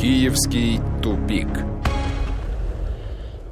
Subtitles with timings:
[0.00, 1.46] Киевский тупик.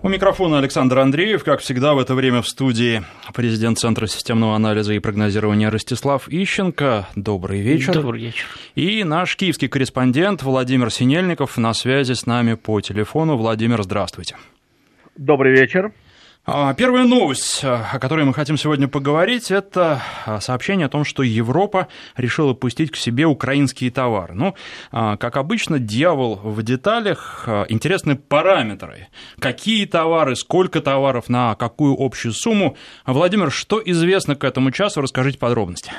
[0.02, 3.03] У микрофона Александр Андреев, как всегда в это время в студии
[3.35, 7.06] президент Центра системного анализа и прогнозирования Ростислав Ищенко.
[7.16, 7.92] Добрый вечер.
[7.92, 8.46] Добрый вечер.
[8.76, 13.37] И наш киевский корреспондент Владимир Синельников на связи с нами по телефону.
[13.37, 14.37] Владимир, здравствуйте.
[15.19, 15.92] Добрый вечер.
[16.51, 21.05] А, первая новость, а, о которой мы хотим сегодня поговорить, это а, сообщение о том,
[21.05, 24.33] что Европа решила пустить к себе украинские товары.
[24.33, 24.55] Ну,
[24.91, 27.47] как обычно, дьявол в деталях.
[27.69, 29.09] Интересны параметры.
[29.38, 32.79] Какие товары, сколько товаров, на какую общую сумму.
[33.05, 35.02] Владимир, что известно к этому часу?
[35.02, 35.93] Расскажите подробности.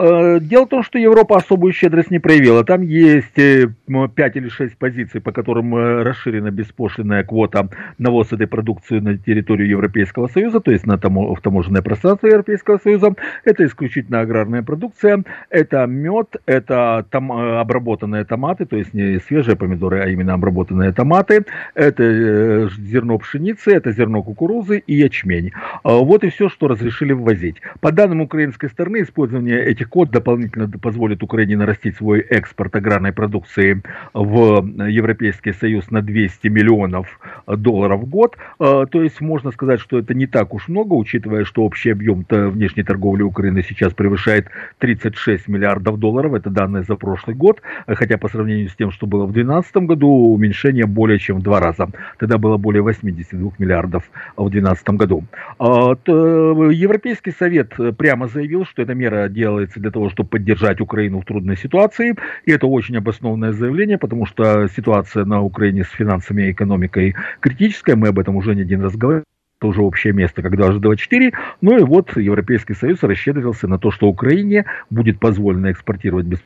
[0.00, 2.64] Э, дело в том, что Европа особую щедрость не проявила.
[2.64, 7.68] Там есть 5 э, или 6 позиций, по которым э, расширена беспошлинная квота
[7.98, 12.28] на ввоз этой продукции на территорию Европейского Союза, то есть на тамо, в таможенное пространство
[12.28, 13.14] Европейского Союза.
[13.44, 20.00] Это исключительно аграрная продукция, это мед, это там, обработанные томаты, то есть не свежие помидоры,
[20.00, 25.52] а именно обработанные томаты, это зерно пшеницы, это зерно кукурузы и ячмень.
[25.84, 27.56] Вот и все, что разрешили ввозить.
[27.80, 33.82] По данным украинской стороны, использование этих код дополнительно позволит Украине нарастить свой экспорт аграрной продукции
[34.14, 38.36] в Европейский Союз на 200 миллионов долларов в год.
[38.58, 42.24] А, то есть можно сказать, что это не так уж много, учитывая, что общий объем
[42.30, 46.34] внешней торговли Украины сейчас превышает 36 миллиардов долларов.
[46.34, 47.60] Это данные за прошлый год.
[47.86, 51.60] Хотя по сравнению с тем, что было в 2012 году, уменьшение более чем в два
[51.60, 51.88] раза.
[52.18, 54.04] Тогда было более 82 миллиардов
[54.36, 55.24] в 2012 году.
[55.58, 61.24] А, Европейский Совет прямо заявил, что эта мера делается для того, чтобы поддержать Украину в
[61.24, 62.14] трудной ситуации.
[62.44, 67.96] И это очень обоснованное заявление, потому что ситуация на Украине с финансами и экономикой критическая.
[67.96, 69.24] Мы об этом уже не один раз говорили
[69.60, 71.32] это уже общее место, когда аж 24.
[71.60, 76.38] Ну и вот Европейский Союз расщедрился на то, что Украине будет позволено экспортировать без...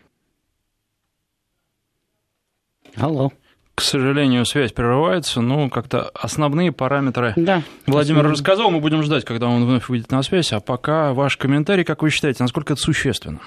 [2.96, 3.32] Алло.
[3.74, 8.32] К сожалению, связь прерывается, но как-то основные параметры да, Владимир основные.
[8.32, 12.02] рассказал, мы будем ждать, когда он вновь выйдет на связь, а пока ваш комментарий, как
[12.02, 13.40] вы считаете, насколько это существенно?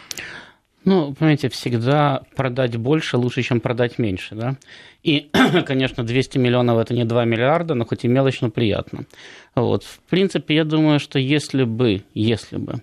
[0.88, 4.56] Ну, понимаете, всегда продать больше лучше, чем продать меньше, да?
[5.04, 5.30] И,
[5.66, 9.06] конечно, 200 миллионов– это не 2 миллиарда, но хоть и мелочь, но приятно.
[9.54, 9.84] Вот.
[9.84, 12.82] В принципе, я думаю, что если бы, если бы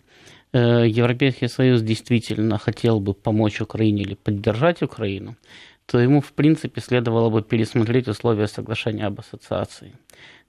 [0.52, 5.36] э, Европейский Союз действительно хотел бы помочь Украине или поддержать Украину,
[5.86, 9.92] то ему, в принципе, следовало бы пересмотреть условия соглашения об ассоциации.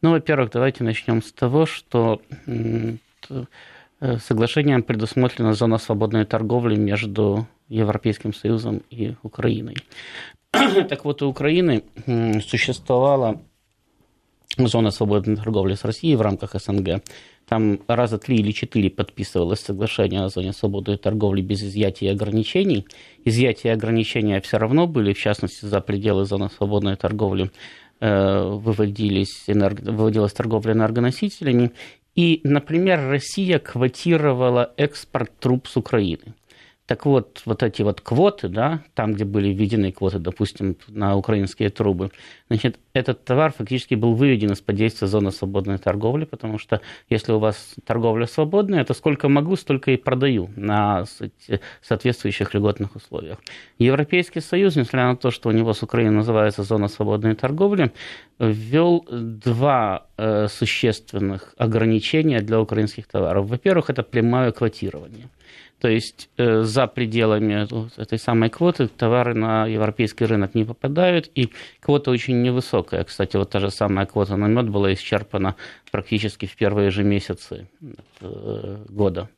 [0.01, 2.97] Ну, во-первых, давайте начнем с того, что э,
[4.19, 9.75] соглашением предусмотрена зона свободной торговли между Европейским Союзом и Украиной.
[10.89, 11.83] Так вот, у Украины
[12.41, 13.41] существовала
[14.57, 17.01] зона свободной торговли с Россией в рамках СНГ
[17.47, 22.87] там раза три или четыре подписывалось соглашение о зоне свободы торговли без изъятия ограничений.
[23.23, 27.51] Изъятия ограничения все равно были, в частности, за пределы зоны свободной торговли
[27.99, 31.71] э, выводились, энерго, выводилась торговля энергоносителями.
[32.15, 36.33] И, например, Россия квотировала экспорт труб с Украины.
[36.87, 41.71] Так вот, вот эти вот квоты, да, там, где были введены квоты, допустим, на украинские
[41.71, 42.11] трубы,
[42.47, 47.39] значит, этот товар фактически был выведен из-под действия зоны свободной торговли, потому что если у
[47.39, 51.05] вас торговля свободная, то сколько могу, столько и продаю на
[51.81, 53.39] соответствующих льготных условиях.
[53.79, 57.93] Европейский Союз, несмотря на то, что у него с Украиной называется зона свободной торговли,
[58.37, 63.47] ввел два э, существенных ограничения для украинских товаров.
[63.47, 65.29] Во-первых, это прямое квотирование–
[65.79, 67.67] то есть э, за пределами
[68.01, 73.03] этой самой квоты товары на европейский рынок не попадают, и квота очень невысокая.
[73.03, 75.55] Кстати, вот та же самая квота на мед была исчерпана
[75.91, 77.67] практически в первые же месяцы
[78.21, 79.29] э, года.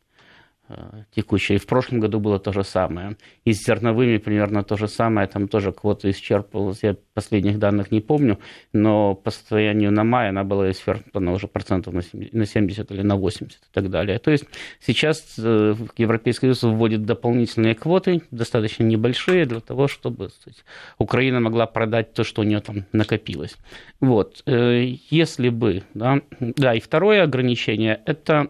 [0.69, 1.55] Э, текущая.
[1.55, 3.16] И в прошлом году было то же самое.
[3.45, 5.25] И с зерновыми примерно то же самое.
[5.28, 6.79] Там тоже квота исчерпывалась.
[6.83, 8.38] Я последних данных не помню,
[8.73, 13.57] но по состоянию на май она была исчерпана уже процентов на 70 или на 80
[13.57, 14.19] и так далее.
[14.19, 14.44] То есть
[14.81, 20.66] сейчас э, Европейский Союз вводит дополнительные квоты, достаточно небольшие, для того, чтобы сказать,
[20.97, 23.56] Украина могла продать то, что у нее там накопилось.
[24.01, 24.44] Вот.
[24.45, 25.83] Э, если бы...
[25.94, 28.50] Да, да, и второе ограничение– это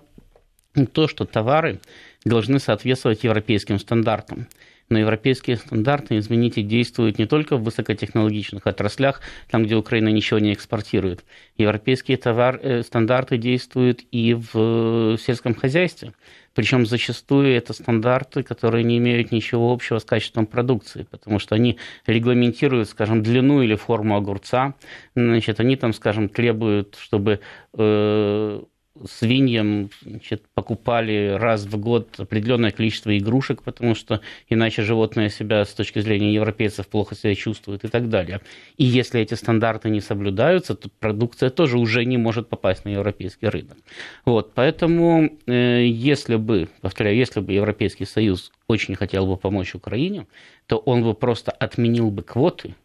[0.85, 1.79] то, что товары
[2.27, 4.47] должны соответствовать европейским стандартам.
[4.89, 9.19] Но европейские стандарты, извините, действуют не только в высокотехнологичных отраслях,
[9.49, 11.25] там, где Украина ничего не экспортирует.
[11.57, 16.13] Европейские товар, э, стандарты действуют и в сельском хозяйстве.
[16.53, 21.77] Причем зачастую это стандарты, которые не имеют ничего общего с качеством продукции, потому что они
[22.05, 24.73] регламентируют, скажем, длину или форму огурца.
[25.15, 27.41] Значит, они там, скажем, требуют, чтобы
[27.73, 28.61] э,
[29.09, 35.73] свиньям значит, покупали раз в год определенное количество игрушек, потому что иначе животное себя с
[35.73, 38.41] точки зрения европейцев плохо себя чувствует и так далее.
[38.77, 43.47] И если эти стандарты не соблюдаются, то продукция тоже уже не может попасть на европейский
[43.47, 43.77] рынок.
[44.25, 50.27] Вот, поэтому, э, если бы, повторяю, если бы Европейский Союз очень хотел бы помочь Украине,
[50.67, 52.75] то он бы просто отменил бы квоты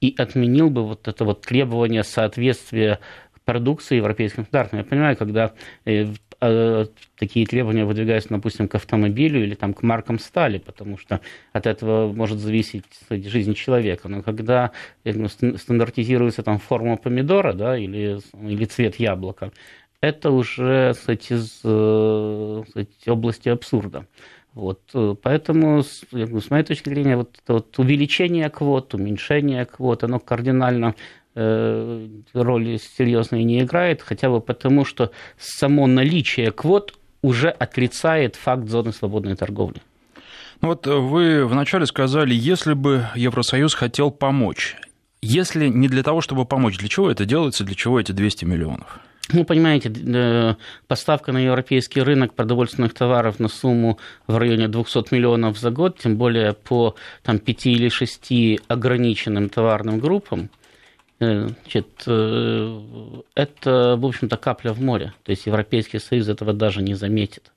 [0.00, 2.98] и отменил бы вот это вот требование соответствия
[3.44, 4.78] продукции европейским стандартам.
[4.78, 5.52] Я понимаю, когда
[5.84, 6.06] э,
[6.40, 6.86] э,
[7.16, 11.20] такие требования выдвигаются, допустим, к автомобилю или там, к маркам стали, потому что
[11.52, 14.08] от этого может зависеть жизнь человека.
[14.08, 14.72] Но когда
[15.04, 19.52] ну, стандартизируется там форма помидора да, или, или цвет яблока,
[20.00, 24.06] это уже кстати, из кстати, области абсурда.
[24.54, 24.82] Вот,
[25.22, 32.76] поэтому, с моей точки зрения, вот, вот увеличение квот, уменьшение квот, оно кардинально Э, роли
[32.76, 39.36] серьезной не играет, хотя бы потому, что само наличие квот уже отрицает факт зоны свободной
[39.36, 39.80] торговли.
[40.60, 44.76] Ну вот вы вначале сказали, если бы Евросоюз хотел помочь,
[45.20, 49.00] если не для того, чтобы помочь, для чего это делается, для чего эти 200 миллионов?
[49.32, 50.54] Ну, понимаете, э,
[50.88, 56.16] поставка на европейский рынок продовольственных товаров на сумму в районе 200 миллионов за год, тем
[56.16, 60.61] более по там, 5 или 6 ограниченным товарным группам– Э,
[61.22, 65.12] значит, э, это, в общем-то, капля в море.
[65.24, 67.52] То есть Европейский Союз этого даже не заметит.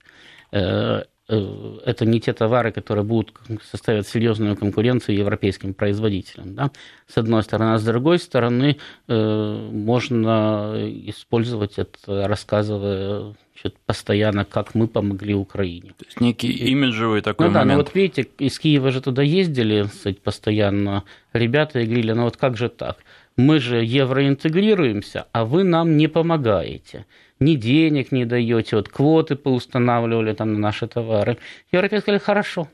[0.51, 3.33] Э, это не те товары, которые будут
[3.63, 6.53] составить серьезную конкуренцию европейским производителям.
[6.53, 6.69] Да?
[7.07, 7.73] С одной стороны.
[7.73, 8.77] А с другой стороны,
[9.07, 10.75] можно
[11.07, 15.93] использовать это, рассказывая значит, постоянно, как мы помогли Украине.
[15.97, 17.69] То есть некий имиджевый такой ну, момент.
[17.69, 21.03] Да, ну вот видите, из Киева же туда ездили кстати, постоянно
[21.33, 22.97] ребята и говорили, ну вот как же так?
[23.37, 27.05] Мы же евроинтегрируемся, а вы нам не помогаете.
[27.39, 31.37] Ни денег не даете, вот квоты поустанавливали там на наши товары.
[31.71, 32.69] Европейцы сказали, хорошо,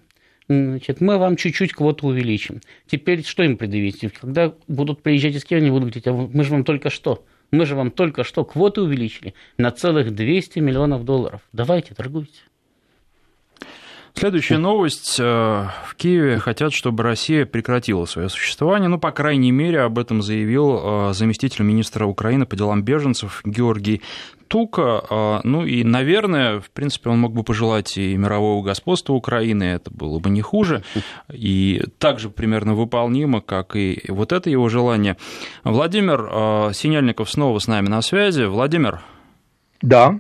[0.48, 2.60] Значит, мы вам чуть-чуть квоту увеличим.
[2.86, 4.02] Теперь что им предъявить?
[4.20, 7.66] Когда будут приезжать из Киева, они будут говорить, а мы же вам только что, мы
[7.66, 11.42] же вам только что квоты увеличили на целых 200 миллионов долларов.
[11.54, 12.42] Давайте, торгуйте.
[14.14, 15.18] Следующая новость.
[15.20, 18.90] Э, в Киеве хотят, чтобы Россия прекратила свое существование.
[18.90, 20.80] Ну, по крайней мере, об этом заявил
[21.10, 24.02] э, заместитель министра Украины по делам беженцев Георгий
[24.48, 25.04] Тука.
[25.10, 29.90] Э, ну и, наверное, в принципе, он мог бы пожелать и мирового господства Украины, это
[29.92, 30.84] было бы не хуже,
[31.32, 35.18] и также примерно выполнимо, как и вот это его желание.
[35.64, 38.44] Владимир Синельников снова с нами на связи.
[38.44, 39.02] Владимир.
[39.82, 40.20] Да.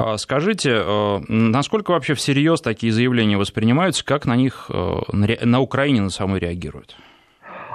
[0.00, 6.02] А, скажите, э, насколько вообще всерьез такие заявления воспринимаются, как на них э, на Украине
[6.02, 6.94] на самой реагируют?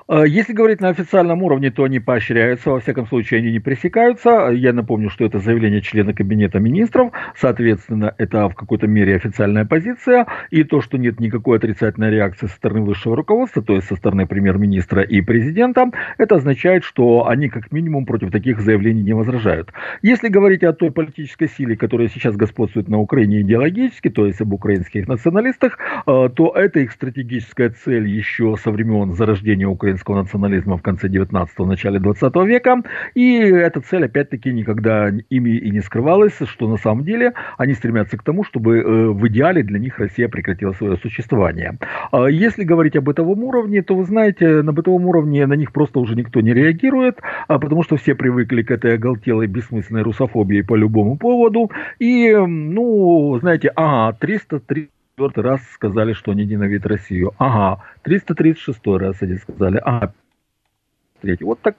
[0.07, 4.49] Э, если говорить на официальном уровне, то они поощряются, во всяком случае они не пресекаются.
[4.53, 10.27] Я напомню, что это заявление члена Кабинета министров, соответственно, это в какой-то мере официальная позиция,
[10.51, 14.27] и то, что нет никакой отрицательной реакции со стороны высшего руководства, то есть со стороны
[14.27, 19.71] премьер-министра и президента, это означает, что они как минимум против таких заявлений не возражают.
[20.01, 24.53] Если говорить о той политической силе, которая сейчас господствует на Украине идеологически, то есть об
[24.53, 30.77] украинских националистах, э, то это их стратегическая цель еще со времен зарождения Украины украинского национализма
[30.77, 32.81] в конце 19-го, начале 20 века.
[33.13, 38.17] И эта цель, опять-таки, никогда ими и не скрывалась, что на самом деле они стремятся
[38.17, 41.77] к тому, чтобы э, в идеале для них Россия прекратила свое существование.
[42.11, 45.99] А если говорить об бытовом уровне, то вы знаете, на бытовом уровне на них просто
[45.99, 50.75] уже никто не реагирует, а потому что все привыкли к этой оголтелой бессмысленной русофобии по
[50.75, 51.69] любому поводу.
[51.99, 57.33] И, ну, знаете, ага, 303 четвертый раз сказали, что они ненавидят Россию.
[57.37, 59.77] Ага, 336 раз они сказали.
[59.83, 60.13] Ага,
[61.21, 61.43] третий.
[61.43, 61.75] Вот так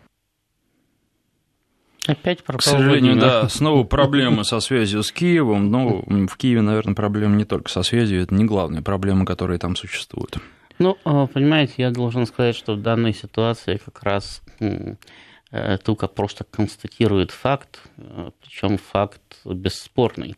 [2.07, 5.71] Опять пропал К сожалению, да, снова проблемы со связью с Киевом.
[5.71, 9.75] Но в Киеве, наверное, проблемы не только со связью, это не главная проблема, которая там
[9.75, 10.37] существует.
[10.79, 16.45] Ну, а, понимаете, я должен сказать, что в данной ситуации как раз э, Тука просто
[16.45, 20.37] констатирует факт, э, причем факт бесспорный.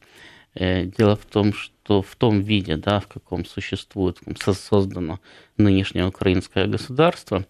[0.56, 5.20] Э, дело в том, что в том виде, да, в каком существует, создано
[5.56, 7.44] нынешнее украинское государство,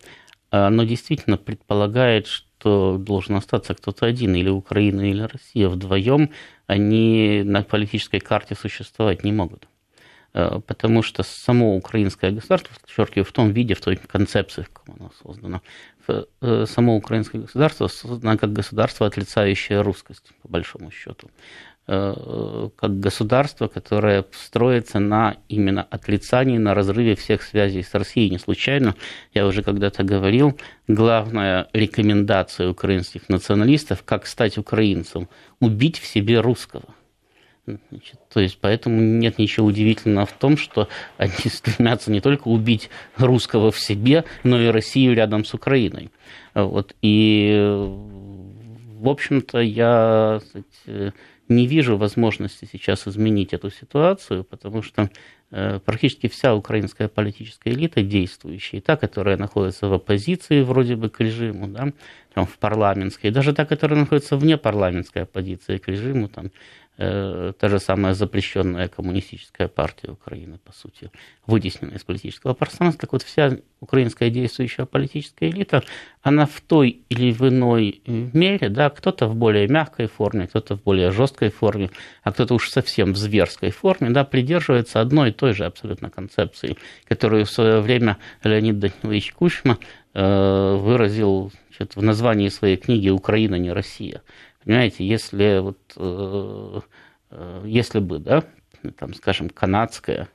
[0.50, 5.68] оно действительно предполагает, что должен остаться кто-то один, или Украина, или Россия.
[5.68, 6.30] Вдвоем
[6.66, 9.68] они на политической карте существовать не могут.
[10.36, 14.96] Э, потому что само украинское государство, подчеркиваю, в том виде, в той концепции, в каком
[15.00, 15.62] оно создано,
[16.08, 21.30] э, само украинское государство создано как государство, отрицающее русскость, по большому счету.
[21.88, 28.28] Э, как государство, которое строится на именно отрицании, на разрыве всех связей с Россией.
[28.28, 28.96] Не случайно,
[29.32, 35.28] я уже когда-то говорил, главная рекомендация украинских националистов, как стать украинцем,
[35.60, 36.86] убить в себе русского.
[37.66, 40.88] Значит, то есть поэтому нет ничего удивительного в том, что
[41.18, 46.10] они стремятся не только убить русского в себе, но и Россию рядом с Украиной.
[46.52, 46.96] Вот.
[47.00, 47.54] И,
[48.98, 51.12] в общем-то, я кстати,
[51.48, 55.10] не вижу возможности сейчас изменить эту ситуацию, потому что
[55.50, 61.08] э, практически вся украинская политическая элита действующая, и та, которая находится в оппозиции вроде бы
[61.08, 61.92] к режиму, да,
[62.34, 66.50] там, в парламентской, даже та, которая находится вне парламентской оппозиции к режиму, там,
[66.98, 71.10] Э, та же самая запрещенная коммунистическая партия Украины, по сути,
[71.46, 73.02] вытесненная из политического пространства.
[73.02, 75.82] Так вот, вся украинская действующая политическая элита,
[76.22, 80.82] она в той или в иной мере, да, кто-то в более мягкой форме, кто-то в
[80.82, 81.90] более жесткой форме,
[82.22, 86.78] а кто-то уж совсем в зверской форме, да, придерживается одной и той же абсолютно концепции,
[87.06, 89.78] которую в свое время Леонид Данилович Кучма
[90.14, 94.22] э, выразил значит, в названии своей книги «Украина не Россия».
[94.66, 96.80] Понимаете, если вот э,
[97.30, 98.42] э, если бы, да,
[98.98, 100.28] там, скажем, канадская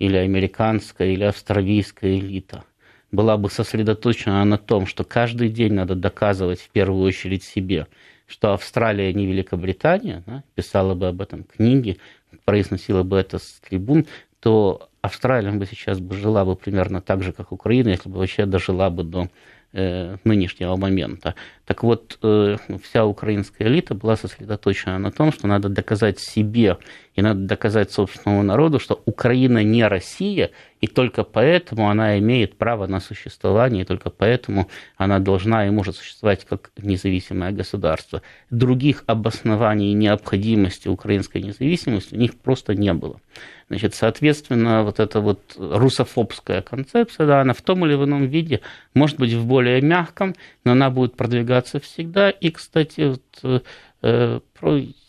[0.00, 2.64] или американская или австралийская элита
[3.12, 7.86] была бы сосредоточена на том, что каждый день надо доказывать в первую очередь себе,
[8.26, 11.98] что Австралия не Великобритания, да, писала бы об этом книги,
[12.44, 14.06] произносила бы это с трибун,
[14.40, 18.44] то Австралия бы сейчас бы жила бы примерно так же, как Украина, если бы вообще
[18.44, 19.28] дожила бы до
[19.74, 21.34] Э, нынешнего момента.
[21.64, 26.78] Так вот, э, вся украинская элита была сосредоточена на том, что надо доказать себе
[27.14, 30.50] и надо доказать собственному народу, что Украина не Россия,
[30.80, 35.96] и только поэтому она имеет право на существование, и только поэтому она должна и может
[35.96, 38.22] существовать как независимое государство.
[38.50, 43.20] Других обоснований необходимости украинской независимости у них просто не было.
[43.68, 48.60] Значит, соответственно, вот эта вот русофобская концепция, да, она в том или ином виде
[48.92, 52.30] может быть в более мягком, но она будет продвигаться всегда.
[52.30, 53.62] И, кстати, вот,
[54.02, 54.40] э,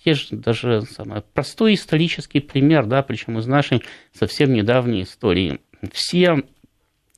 [0.05, 3.81] есть даже самое, простой исторический пример, да, причем из нашей
[4.13, 5.59] совсем недавней истории.
[5.91, 6.43] Все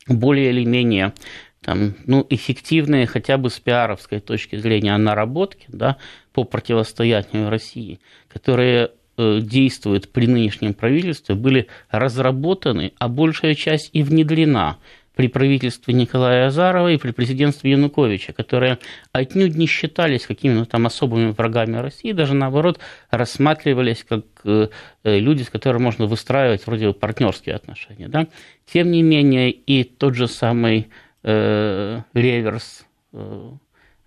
[0.08, 1.14] более или менее
[1.62, 5.98] там, ну, эффективные хотя бы с пиаровской точки зрения наработки да,
[6.32, 14.04] по противостоянию России, которые Э, действуют при нынешнем правительстве, были разработаны, а большая часть и
[14.04, 14.78] внедрена
[15.16, 18.80] при правительстве Николая Азарова и при президентстве Януковича, которые
[19.12, 22.80] отнюдь не считались какими-то там особыми врагами России, даже наоборот
[23.10, 24.68] рассматривались как э,
[25.04, 28.08] э, люди, с которыми можно выстраивать вроде бы партнерские отношения.
[28.08, 28.28] Да?
[28.72, 30.90] Тем не менее, и тот же самый
[31.24, 33.52] э, реверс э,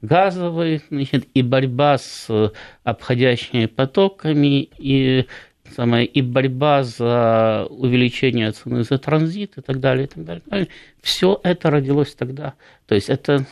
[0.00, 2.52] газовый, значит, и борьба с
[2.84, 5.26] обходящими потоками, и,
[5.74, 10.68] самое, и борьба за увеличение цены за транзит и так далее, и так далее.
[11.00, 12.54] Все это родилось тогда.
[12.86, 13.44] То есть это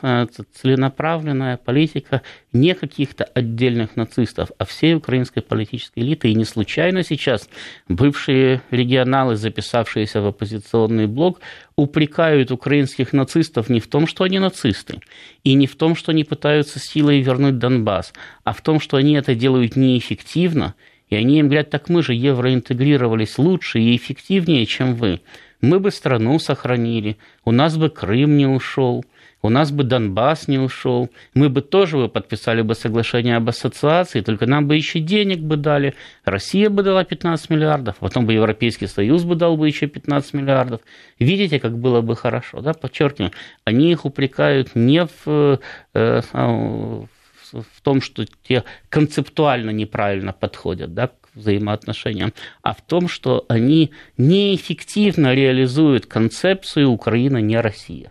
[0.54, 6.30] целенаправленная политика не каких-то отдельных нацистов, а всей украинской политической элиты.
[6.30, 7.48] И не случайно сейчас
[7.88, 11.40] бывшие регионалы, записавшиеся в оппозиционный блок,
[11.76, 15.00] упрекают украинских нацистов не в том, что они нацисты,
[15.44, 18.12] и не в том, что они пытаются силой вернуть Донбасс,
[18.44, 20.74] а в том, что они это делают неэффективно,
[21.08, 25.20] и они им говорят, так мы же евроинтегрировались лучше и эффективнее, чем вы
[25.60, 29.04] мы бы страну сохранили, у нас бы Крым не ушел,
[29.42, 34.20] у нас бы Донбасс не ушел, мы бы тоже бы подписали бы соглашение об ассоциации,
[34.20, 35.94] только нам бы еще денег бы дали,
[36.24, 40.80] Россия бы дала 15 миллиардов, потом бы Европейский Союз бы дал бы еще 15 миллиардов.
[41.18, 43.32] Видите, как было бы хорошо, да, подчеркиваю,
[43.64, 45.60] они их упрекают не в,
[45.94, 47.04] э, а,
[47.52, 55.34] в том, что те концептуально неправильно подходят да, взаимоотношениям, а в том, что они неэффективно
[55.34, 58.10] реализуют концепцию «Украина не Россия».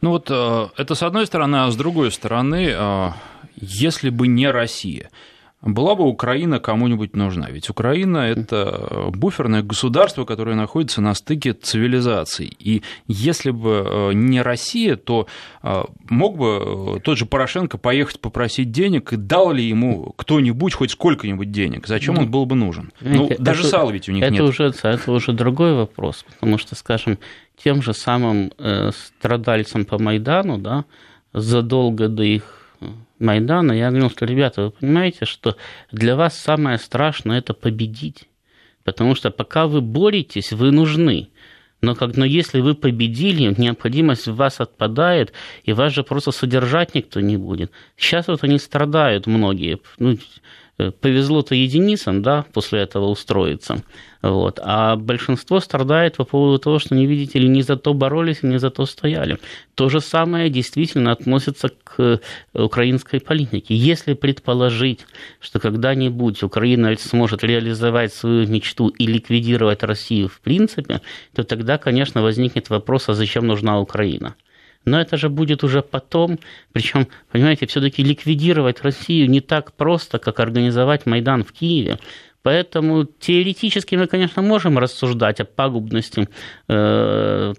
[0.00, 3.08] Ну вот э, это с одной стороны, а с другой стороны, э,
[3.56, 5.10] если бы не Россия,
[5.62, 7.48] была бы Украина кому-нибудь нужна?
[7.48, 12.52] Ведь Украина– это буферное государство, которое находится на стыке цивилизаций.
[12.58, 15.28] И если бы э, не Россия, то
[15.62, 20.74] э, мог бы э, тот же Порошенко поехать попросить денег, и дал ли ему кто-нибудь
[20.74, 21.86] хоть сколько-нибудь денег?
[21.86, 22.92] Зачем он был бы нужен?
[23.00, 24.42] Ну, это, даже сала ведь у них это нет.
[24.42, 27.18] Уже, это уже другой вопрос, потому что, скажем,
[27.62, 28.52] тем же самым
[28.90, 30.86] страдальцам по Майдану, да,
[31.32, 32.61] задолго до их
[33.22, 35.56] Майдана, я говорил, что, ребята, вы понимаете, что
[35.90, 38.24] для вас самое страшное– это победить.
[38.84, 41.28] Потому что пока вы боретесь, вы нужны.
[41.80, 45.32] Но, как, но если вы победили, необходимость в вас отпадает,
[45.64, 47.70] и вас же просто содержать никто не будет.
[47.96, 49.80] Сейчас вот они страдают многие.
[49.98, 50.16] Ну,
[50.90, 53.82] повезло-то единицам, да, после этого устроиться.
[54.22, 54.60] Вот.
[54.62, 58.58] А большинство страдает по поводу того, что, не видите ли, не за то боролись, не
[58.58, 59.38] за то стояли.
[59.74, 62.20] То же самое действительно относится к
[62.54, 63.74] украинской политике.
[63.74, 65.06] Если предположить,
[65.40, 71.00] что когда-нибудь Украина сможет реализовать свою мечту и ликвидировать Россию в принципе,
[71.34, 74.34] то тогда, конечно, возникнет вопрос, а зачем нужна Украина?
[74.84, 76.38] Но это же будет уже потом.
[76.72, 81.98] Причем, понимаете, все-таки ликвидировать Россию не так просто, как организовать Майдан в Киеве.
[82.42, 86.28] Поэтому теоретически мы, конечно, можем рассуждать о пагубности
[86.68, 87.54] э,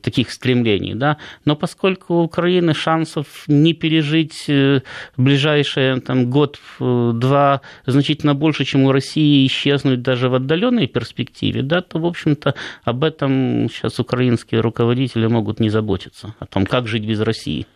[0.00, 4.82] таких стремлений, да, но поскольку у Украины шансов не пережить э,
[5.16, 11.98] ближайшие там, год-два значительно больше, чем у России исчезнуть даже в отдаленной перспективе, да, то,
[11.98, 12.54] в общем-то,
[12.84, 17.66] об этом сейчас украинские руководители могут не заботиться, о том, как жить без России.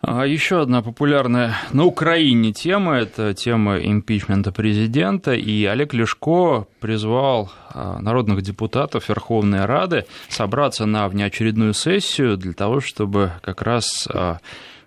[0.00, 7.50] А еще одна популярная на Украине тема– это тема импичмента президента, и Олег Лешко призвал
[7.70, 14.38] а, народных депутатов Верховной Рады собраться на внеочередную сессию для того, чтобы как раз а,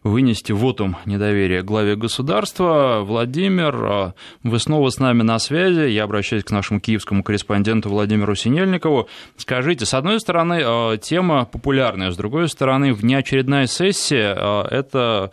[0.03, 3.01] вынести вотум недоверия главе государства.
[3.03, 5.89] Владимир, а, вы снова с нами на связи.
[5.89, 9.08] Я обращаюсь к нашему киевскому корреспонденту Владимиру Синельникову.
[9.38, 15.31] Скажите, с одной стороны, а, тема популярная, с другой стороны, внеочередная сессия а,– это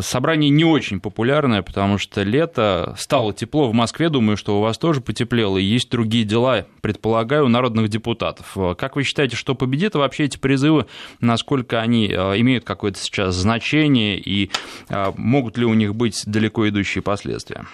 [0.00, 4.78] собрание не очень популярное, потому что лето, стало тепло в Москве, думаю, что у вас
[4.78, 8.56] тоже потеплело, и есть другие дела, предполагаю, у народных депутатов.
[8.78, 10.86] Как вы считаете, что победит вообще эти призывы,
[11.20, 14.50] насколько они имеют какое-то сейчас значение, лечения и
[14.88, 17.64] а, могут ли у них быть далеко идущие последствия?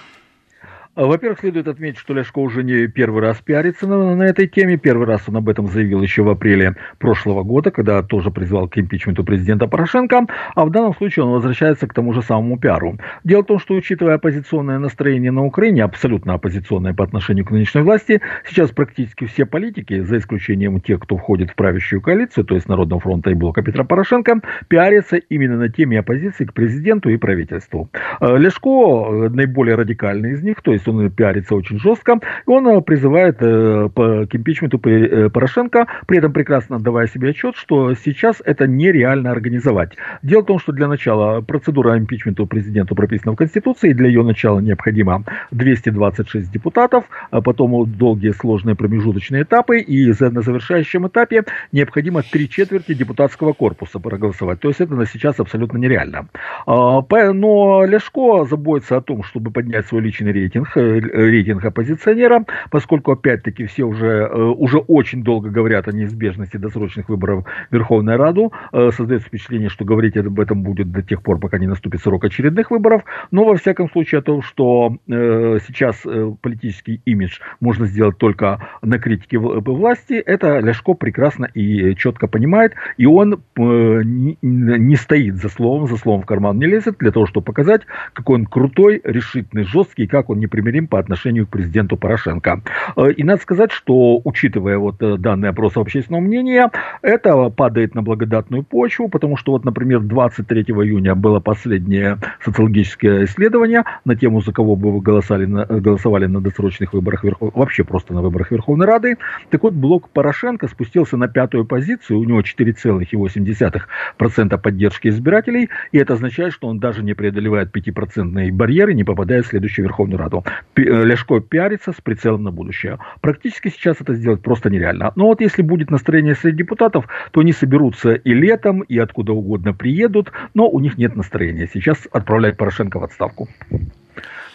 [0.96, 4.78] А, во-первых, следует отметить, что Ляшко уже не первый раз пиарится на, на этой теме.
[4.78, 8.78] Первый раз он об этом заявил еще в апреле прошлого года, когда тоже призвал к
[8.78, 10.26] импичменту президента Порошенко.
[10.54, 12.98] А в данном случае он возвращается к тому же самому пиару.
[13.24, 17.82] Дело в том, что учитывая оппозиционное настроение на Украине, абсолютно оппозиционное по отношению к нынешней
[17.82, 22.70] власти, сейчас практически все политики, за исключением тех, кто входит в правящую коалицию, то есть
[22.70, 27.90] Народного фронта и блока Петра Порошенко, пиарятся именно на теме оппозиции к президенту и правительству.
[28.18, 32.66] А, Ляшко э, наиболее радикальный из них, то есть он пиарится очень жестко, и он
[32.68, 38.42] э, призывает э, к импичменту э, Порошенко, при этом прекрасно отдавая себе отчет, что сейчас
[38.44, 39.96] это нереально организовать.
[40.22, 44.22] Дело в том, что для начала процедура импичмента президенту прописана в Конституции, и для ее
[44.22, 52.22] начала необходимо 226 депутатов, а потом долгие сложные промежуточные этапы, и на завершающем этапе необходимо
[52.22, 54.60] три четверти депутатского корпуса проголосовать.
[54.60, 56.28] То есть это на сейчас абсолютно нереально.
[56.66, 63.66] А, но Ляшко заботится о том, чтобы поднять свой личный рейтинг, рейтинг оппозиционера, поскольку, опять-таки,
[63.66, 68.52] все уже, э, уже очень долго говорят о неизбежности досрочных выборов в Верховную Раду.
[68.72, 72.24] Э, создается впечатление, что говорить об этом будет до тех пор, пока не наступит срок
[72.24, 73.02] очередных выборов.
[73.30, 76.02] Но, во всяком случае, о том, что э, сейчас
[76.40, 82.74] политический имидж можно сделать только на критике власти, это Ляшко прекрасно и четко понимает.
[82.96, 87.44] И он не стоит за словом, за словом в карман не лезет, для того, чтобы
[87.44, 92.62] показать, какой он крутой, решительный, жесткий, как он непримирим по отношению к президенту Порошенко.
[92.96, 96.70] Э, и надо сказать, что, учитывая вот э, данные опроса общественного мнения,
[97.02, 103.84] это падает на благодатную почву, потому что вот, например, 23 июня было последнее социологическое исследование
[104.04, 108.22] на тему, за кого бы вы голосовали на, голосовали на досрочных выборах, вообще просто на
[108.22, 109.16] выборах Верховной Рады.
[109.50, 116.14] Так вот, блок Порошенко спустился на пятую позицию, у него 4,8% поддержки избирателей, и это
[116.14, 120.44] означает, что он даже не преодолевает 5% барьеры, не попадая в следующую Верховную Раду.
[120.76, 122.98] Э, Ляшко пиарится с прицелом на будущее.
[123.20, 125.12] Практически сейчас это сделать просто нереально.
[125.16, 129.72] Но вот если будет настроение среди депутатов, то они соберутся и летом, и откуда угодно
[129.72, 133.48] приедут, но у них нет настроения сейчас отправлять Порошенко в отставку.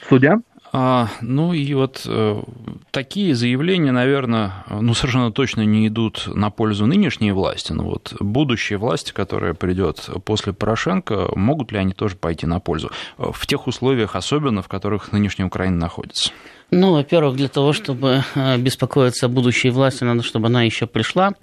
[0.07, 0.41] Судья?
[0.73, 2.43] А, ну и вот э,
[2.91, 8.77] такие заявления, наверное, ну совершенно точно не идут на пользу нынешней власти, но вот будущей
[8.77, 14.15] власти, которая придет после Порошенко, могут ли они тоже пойти на пользу в тех условиях,
[14.15, 16.31] особенно в которых нынешняя Украина находится?
[16.73, 21.33] Ну, во-первых, для того, чтобы э, беспокоиться о будущей власти, надо, чтобы она еще пришла.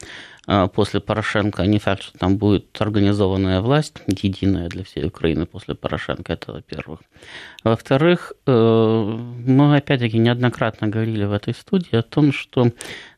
[0.51, 5.75] А, после Порошенко, не факт, что там будет организованная власть, единая для всей Украины после
[5.75, 7.01] Порошенко, это во-первых.
[7.65, 12.73] Во-вторых, э, мы опять-таки неоднократно говорили в этой студии о том, что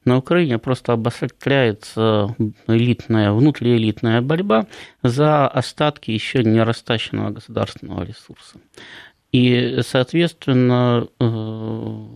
[0.04, 2.34] на Украине просто обостряется
[2.66, 4.66] элитная, внутриэлитная борьба
[5.04, 8.58] за остатки еще не растащенного государственного ресурса.
[9.30, 12.06] И, соответственно, э,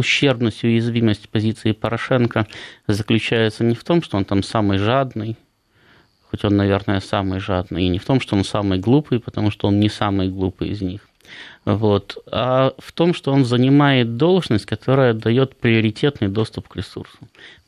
[0.00, 2.46] ущербность и уязвимость позиции Порошенко
[2.86, 5.36] заключается не в том, что он там самый жадный,
[6.30, 9.68] хоть он, наверное, самый жадный, и не в том, что он самый глупый, потому что
[9.68, 11.08] он не самый глупый из них,
[11.64, 12.16] Вот.
[12.30, 17.18] А в том, что он занимает должность, которая дает приоритетный доступ к ресурсу.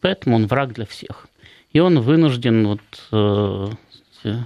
[0.00, 1.28] Поэтому он враг для всех.
[1.72, 2.80] И он вынужден вот,
[3.12, 3.68] э,
[4.24, 4.38] э,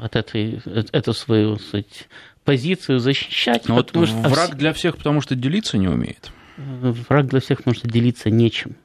[0.00, 0.60] от этой,
[0.92, 2.08] эту свою сказать,
[2.44, 3.68] позицию защищать.
[3.68, 6.30] Но вот что враг для всех, потому что делиться не умеет.
[6.56, 8.76] Враг для всех, потому что делиться нечем.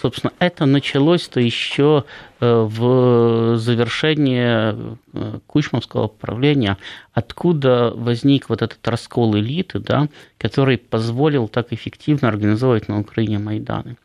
[0.00, 2.04] Собственно, это началось-то еще
[2.38, 6.78] э, в завершении э, Кучмовского правления,
[7.12, 13.96] откуда возник вот этот раскол элиты, да, который позволил так эффективно организовывать на Украине Майданы.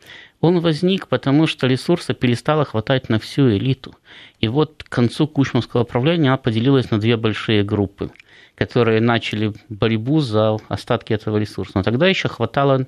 [0.41, 3.95] Он возник, потому что ресурса перестало хватать на всю элиту.
[4.41, 8.09] И вот к концу Кучмовского правления она поделилась на две большие группы,
[8.55, 11.73] которые начали борьбу за остатки этого ресурса.
[11.75, 12.87] Но тогда еще хватало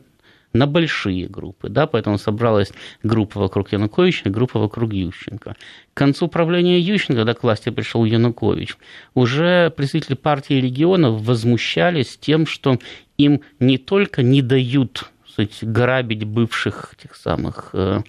[0.54, 2.72] на большие группы, да, поэтому собралась
[3.04, 5.56] группа вокруг Януковича группа вокруг Ющенко.
[5.94, 8.78] К концу правления Ющенко, когда к власти пришел Янукович,
[9.14, 12.80] уже представители партии регионов возмущались тем, что
[13.18, 18.02] им не только не дают сказать, грабить бывших тех самых э,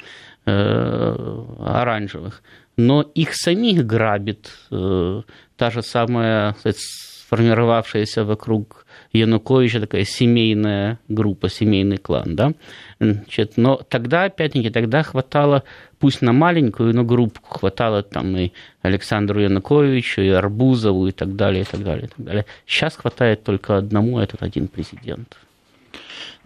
[0.46, 2.42] э, оранжевых,
[2.76, 5.22] но их самих грабит э,
[5.56, 6.78] та же самая сказать,
[7.28, 12.52] сформировавшаяся вокруг Януковича такая семейная группа, семейный клан, да.
[13.00, 15.62] Значит, но тогда, опять-таки, тогда хватало,
[15.98, 21.62] пусть на маленькую, но группу, хватало там и Александру Януковичу, и Арбузову, и так далее,
[21.62, 22.46] и так далее, и так далее.
[22.66, 25.36] Сейчас хватает только одному, этот один президент.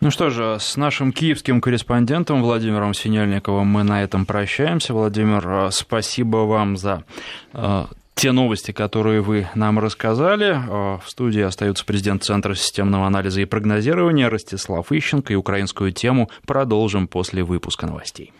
[0.00, 4.94] Ну что же, с нашим киевским корреспондентом Владимиром Синельниковым мы на этом прощаемся.
[4.94, 7.04] Владимир, спасибо вам за
[7.52, 7.84] э,
[8.14, 10.54] те новости, которые вы нам рассказали.
[10.54, 16.30] Э, в студии остается президент Центра системного анализа и прогнозирования Ростислав Ищенко, и украинскую тему
[16.46, 18.32] продолжим после выпуска новостей.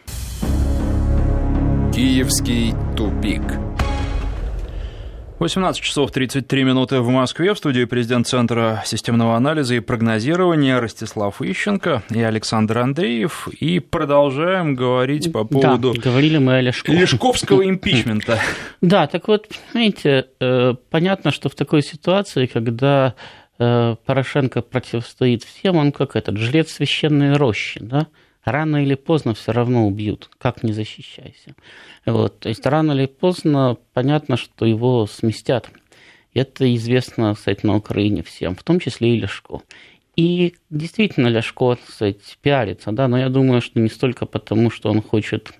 [1.94, 3.42] Киевский тупик.
[5.42, 7.52] 18 часов 33 минуты в Москве.
[7.52, 13.48] В студии президент Центра системного анализа и прогнозирования Ростислав Ищенко и Александр Андреев.
[13.58, 15.94] И продолжаем говорить по поводу...
[15.94, 16.92] Да, говорили мы о Лешко.
[16.92, 18.38] Лешковского импичмента.
[18.80, 23.14] Да, так вот, знаете, э, понятно, что в такой ситуации, когда
[23.58, 28.06] э, Порошенко противостоит всем, он как этот жрец священной рощи, да,
[28.44, 31.54] рано или поздно все равно убьют, как не защищайся.
[32.06, 32.40] Вот.
[32.40, 35.70] То есть рано или поздно понятно, что его сместят.
[36.34, 39.60] Это известно, кстати, на Украине всем, в том числе и Ляшко.
[40.16, 45.02] И действительно Ляшко, кстати, пиарится, да, но я думаю, что не столько потому, что он
[45.02, 45.52] хочет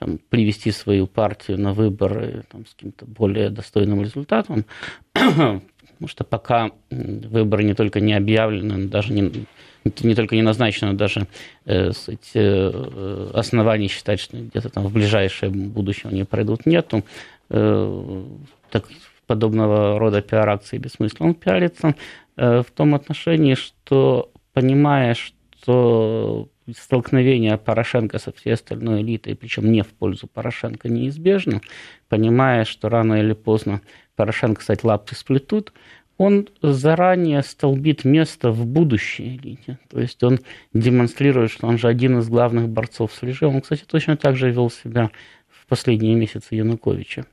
[0.00, 4.64] там, привести свою партию на выборы там, с каким-то более достойным результатом,
[5.12, 5.60] потому
[6.06, 9.44] что пока выборы не только не объявлены, но даже не,
[9.84, 11.26] не только не назначено, даже
[11.64, 17.04] э, суть, э, оснований считать, что где-то там в ближайшее будущее они пройдут, нету.
[17.48, 18.22] Э,
[18.70, 18.88] так,
[19.26, 21.28] подобного рода пиар-акции бессмысленно.
[21.28, 21.94] Он пиарится
[22.36, 29.82] э, в том отношении, что понимая, что столкновение Порошенко со всей остальной элитой, причем не
[29.82, 31.60] в пользу Порошенко, неизбежно,
[32.08, 33.80] понимая, что рано или поздно
[34.16, 35.72] Порошенко, кстати, лапты сплетут,
[36.20, 39.78] он заранее столбит место в будущей элите.
[39.88, 40.40] То есть он
[40.74, 43.54] демонстрирует, что он же один из главных борцов с режимом.
[43.54, 45.10] Он, кстати, точно так же вел себя
[45.48, 47.24] в последние месяцы Януковича.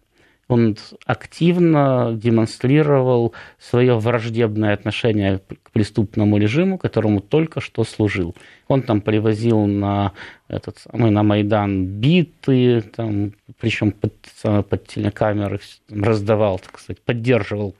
[0.47, 8.37] Он активно демонстрировал свое враждебное отношение к преступному режиму, которому только что служил.
[8.69, 10.13] Он там привозил на,
[10.47, 17.75] этот самый, на Майдан биты, там, причем под, под телекамеры раздавал, так сказать, поддерживал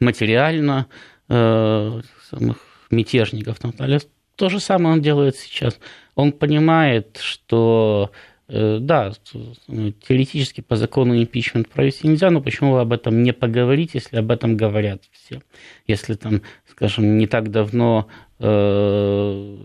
[0.00, 0.86] материально
[1.28, 2.58] э, самых
[2.90, 3.58] мятежников.
[3.58, 3.72] Там,
[4.36, 5.78] то же самое он делает сейчас.
[6.14, 8.10] Он понимает, что
[8.48, 13.92] э, да, теоретически по закону импичмент провести нельзя, но почему вы об этом не поговорите,
[13.94, 15.42] если об этом говорят все?
[15.86, 19.56] Если там, скажем, не так давно э,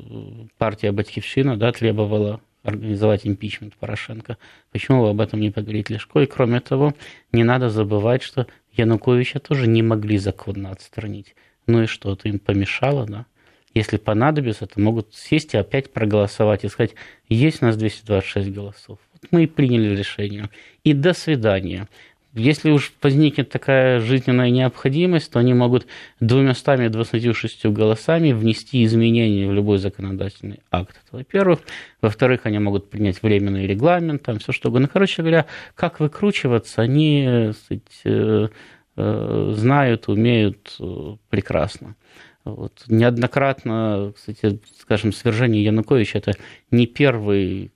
[0.57, 4.37] партия Батьковщина да, требовала организовать импичмент Порошенко.
[4.71, 6.19] Почему вы об этом не поговорите Лешко?
[6.19, 6.95] И кроме того,
[7.31, 11.35] не надо забывать, что Януковича тоже не могли законно отстранить.
[11.67, 13.25] Ну и что, это им помешало, да?
[13.73, 16.95] Если понадобится, то могут сесть и опять проголосовать и сказать,
[17.27, 18.99] есть у нас 226 голосов.
[19.13, 20.49] Вот мы и приняли решение.
[20.83, 21.89] И до свидания.
[22.35, 25.87] Если уж возникнет такая жизненная необходимость, то они могут
[26.19, 30.97] 226 голосами внести изменения в любой законодательный акт.
[31.07, 31.61] Это, во-первых.
[32.01, 34.89] Во-вторых, они могут принять временный регламент, там все что угодно.
[34.89, 35.45] Короче говоря,
[35.75, 38.49] как выкручиваться, они сказать, э,
[38.97, 41.95] э, знают, умеют э, прекрасно.
[42.43, 42.83] Вот.
[42.87, 46.33] Неоднократно, кстати, скажем, свержение Януковича– это
[46.69, 47.71] не первый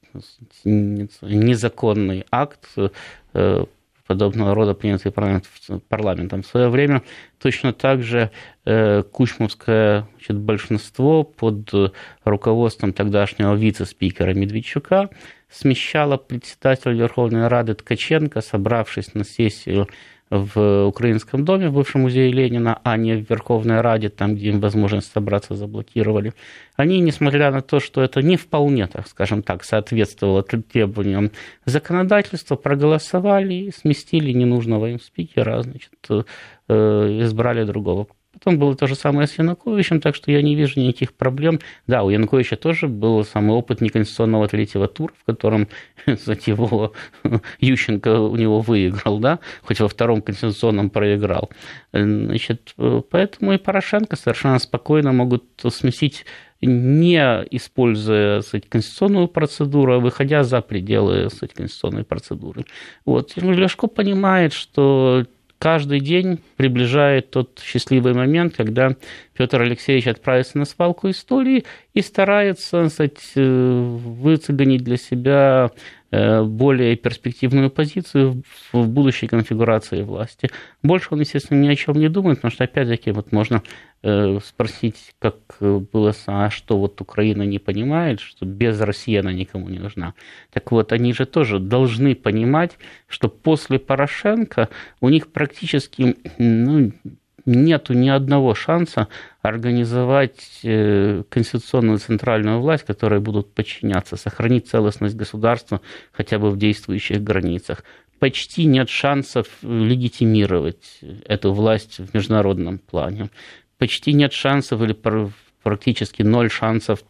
[0.66, 2.66] незаконный акт
[4.10, 5.14] подобного рода, принятые
[5.88, 6.42] парламентом.
[6.42, 7.04] В свое время,
[7.40, 8.32] точно так же
[8.66, 11.72] э, кучмовское значит, большинство под
[12.24, 15.12] руководством тогдашнего вице-спикера Медведчука
[15.52, 19.88] смещало председателя Верховной Рады Ткаченко, собравшись на сессию
[20.30, 24.60] в Украинском доме, в бывшем музее Ленина, а не в Верховной Раде, там, где им
[24.60, 26.34] возможность собраться заблокировали.
[26.76, 31.32] Они, несмотря на то, что это не вполне, так скажем так, соответствовало требованиям
[31.66, 36.24] законодательства, проголосовали и сместили ненужного им спикера, значит, э,
[37.22, 38.08] избрали другого.
[38.32, 41.60] Потом было то же самое с Януковичем, так что я не вижу никаких проблем.
[41.88, 45.68] Да, у Януковича тоже был самый опыт неконституционного третьего тура, в котором,
[46.06, 46.94] кстати, его
[47.60, 51.50] Ющенко у него выиграл, да, хоть во втором конституционном проиграл.
[51.92, 52.76] Значит,
[53.10, 56.26] поэтому и Порошенко совершенно спокойно могут сместить
[56.62, 57.18] не
[57.52, 62.66] используя кстати, конституционную процедуру, а выходя за пределы кстати, конституционной процедуры.
[63.06, 63.36] Вот.
[63.38, 65.26] Лешко понимает, что
[65.60, 68.96] каждый день приближает тот счастливый момент, когда
[69.36, 77.70] Петр Алексеевич отправится на свалку истории и старается кстати, выцегонить для себя Э, более перспективную
[77.70, 78.44] позицию
[78.74, 80.50] в будущей конфигурации власти.
[80.82, 83.62] Больше он, естественно, ни о чем не думает, потому что, опять-таки, вот можно
[84.02, 89.70] э, спросить, как было, а что вот Украина не понимает, что без России она никому
[89.70, 90.14] не нужна.
[90.52, 94.70] Так вот, они же тоже должны понимать, что после Порошенко
[95.02, 96.92] у них практически ну,
[97.50, 99.08] нету ни одного шанса
[99.42, 105.82] организовать э, конституционную центральную власть, которой будут подчиняться, сохранить целостность государства
[106.12, 107.84] хотя бы в действующих границах.
[108.20, 113.30] Почти нет шансов легитимировать эту власть в международном плане.
[113.78, 114.96] Почти нет шансов или
[115.64, 117.04] практически ноль шансов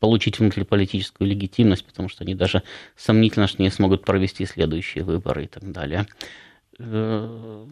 [0.00, 2.62] получить внутриполитическую легитимность, потому что они даже
[2.96, 6.06] сомнительно, что не смогут провести следующие выборы и так далее
[6.78, 7.66] э,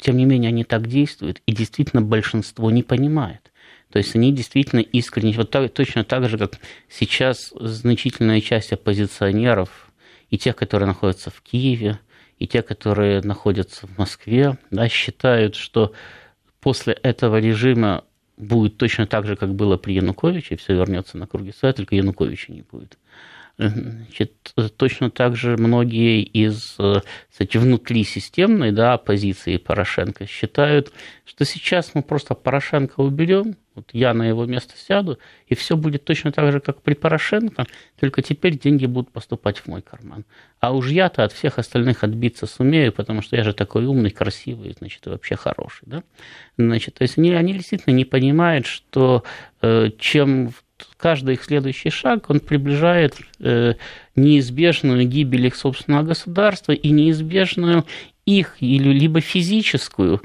[0.00, 3.52] тем не менее, они так действуют, и действительно большинство не понимает.
[3.90, 6.52] То есть они действительно искренне, вот так, точно так же, как
[6.88, 9.90] сейчас значительная часть оппозиционеров,
[10.30, 12.00] и тех, которые находятся в Киеве,
[12.38, 15.92] и те, которые находятся в Москве, да, считают, что
[16.60, 18.04] после этого режима
[18.38, 22.52] будет точно так же, как было при Януковиче, все вернется на круги своя, только Януковича
[22.52, 22.98] не будет.
[23.58, 26.78] Значит, точно так же многие из
[27.42, 30.92] кстати, внутри системной да, оппозиции Порошенко считают,
[31.24, 36.04] что сейчас мы просто Порошенко уберем, вот я на его место сяду, и все будет
[36.04, 37.66] точно так же, как при Порошенко,
[37.98, 40.24] только теперь деньги будут поступать в мой карман.
[40.60, 44.74] А уж я-то от всех остальных отбиться сумею, потому что я же такой умный, красивый,
[44.78, 45.84] значит, и вообще хороший.
[45.86, 46.02] Да?
[46.58, 49.24] Значит, то есть они, они действительно не понимают, что
[49.62, 50.52] э, чем
[50.96, 53.74] каждый их следующий шаг, он приближает э,
[54.16, 57.84] неизбежную гибель их собственного государства и неизбежную
[58.26, 60.22] их или либо физическую,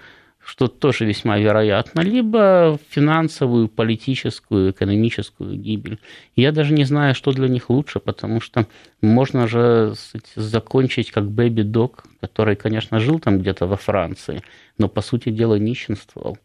[0.48, 6.00] что тоже весьма вероятно, либо финансовую, политическую, экономическую гибель.
[6.38, 8.66] Я даже не знаю, что для них лучше, потому что
[9.02, 9.94] можно же
[10.36, 14.42] закончить как бэби-дог, который, конечно, жил там где-то во Франции,
[14.78, 16.38] но, по сути дела, нищенствовал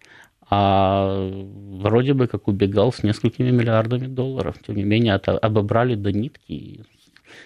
[0.55, 1.31] а
[1.81, 4.57] вроде бы как убегал с несколькими миллиардами долларов.
[4.67, 6.81] Тем не менее, обобрали до нитки и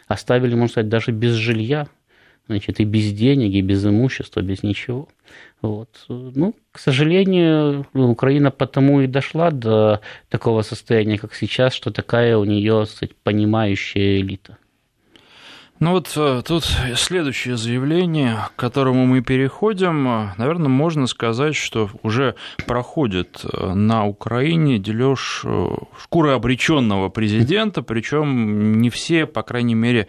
[0.09, 1.87] оставили, можно сказать, даже без жилья,
[2.49, 5.09] значит, и без денег, и без имущества, без ничего.
[5.62, 6.05] Вот.
[6.09, 12.45] Ну, к сожалению, Украина потому и дошла до такого состояния, как сейчас, что такая у
[12.45, 14.59] нее, кстати, понимающая элита.
[15.78, 20.32] Ну вот э, тут следующее заявление, к которому мы переходим.
[20.38, 22.34] Наверное, можно сказать, что уже
[22.66, 25.66] проходит э, на Украине дележ э,
[26.02, 30.06] шкуры обреченного президента, причем не все, по крайней мере,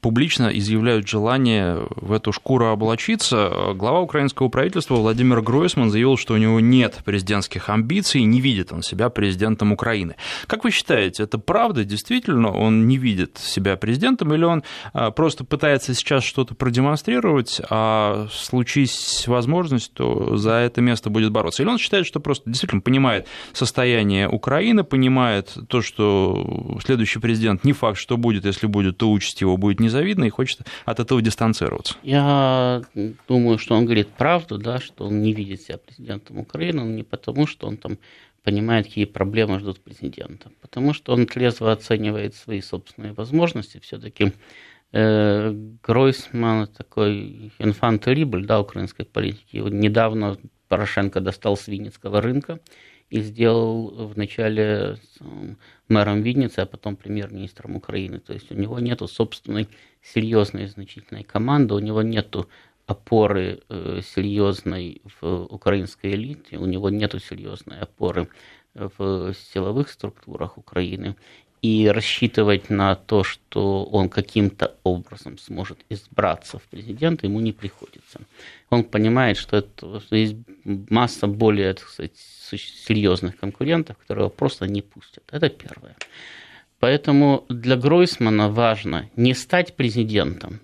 [0.00, 3.72] публично изъявляют желание в эту шкуру облачиться.
[3.74, 8.82] Глава украинского правительства Владимир Гройсман заявил, что у него нет президентских амбиций, не видит он
[8.82, 10.14] себя президентом Украины.
[10.46, 11.84] Как вы считаете, это правда?
[11.84, 18.28] Действительно, он не видит себя президентом или он а, просто пытается сейчас что-то продемонстрировать, а
[18.32, 21.62] случись возможность, то за это место будет бороться.
[21.62, 27.72] Или он считает, что просто действительно понимает состояние Украины, понимает то, что следующий президент не
[27.72, 31.94] факт, что будет, если будет, то участь его будет незавидна, и хочет от этого дистанцироваться.
[32.02, 32.82] Я
[33.28, 37.46] думаю, что он говорит правду, да, что он не видит себя президентом Украины, не потому,
[37.46, 37.98] что он там
[38.42, 40.50] понимает, какие проблемы ждут президента.
[40.60, 43.78] Потому что он трезво оценивает свои собственные возможности.
[43.80, 44.32] Все-таки
[44.92, 48.04] э, Гройсман такой инфант
[48.46, 49.58] да, украинской политики.
[49.58, 52.60] Вот недавно Порошенко достал с Винницкого рынка
[53.10, 54.98] и сделал вначале
[55.88, 58.20] мэром Винницы, а потом премьер-министром Украины.
[58.20, 59.68] То есть у него нет собственной
[60.02, 62.36] серьезной значительной команды, у него нет
[62.88, 68.28] опоры э, серьезной в украинской элите, у него нет серьезной опоры
[68.74, 71.14] в силовых структурах Украины
[71.62, 78.20] и рассчитывать на то, что он каким-то образом сможет избраться в президенты, ему не приходится.
[78.70, 84.66] Он понимает, что, это, что есть масса более так сказать, серьезных конкурентов, которые его просто
[84.66, 85.24] не пустят.
[85.30, 85.96] Это первое.
[86.78, 90.60] Поэтому для Гройсмана важно не стать президентом,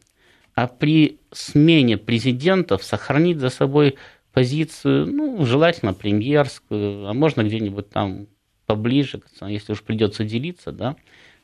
[0.54, 3.96] а при смене президентов сохранить за собой
[4.32, 8.26] позицию, ну, желательно премьерскую, а можно где-нибудь там
[8.66, 10.96] поближе, если уж придется делиться, да,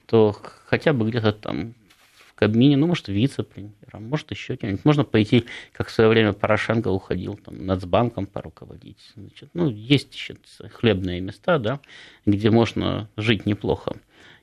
[0.07, 0.35] то
[0.67, 1.75] хотя бы где-то там
[2.27, 4.85] в Кабмине, ну, может, вице-премьером, может, еще кем-нибудь.
[4.85, 9.13] Можно пойти, как в свое время Порошенко уходил, там, Нацбанком поруководить.
[9.15, 10.37] Значит, ну, есть еще
[10.73, 11.81] хлебные места, да,
[12.27, 13.97] где можно жить неплохо